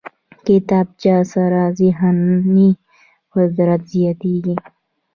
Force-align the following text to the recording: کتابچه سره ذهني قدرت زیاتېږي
کتابچه 0.45 1.15
سره 1.33 1.61
ذهني 1.79 2.69
قدرت 3.33 3.81
زیاتېږي 3.93 4.55